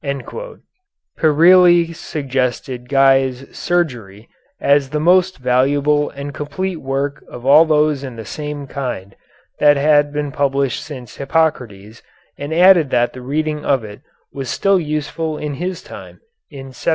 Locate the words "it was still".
13.83-14.79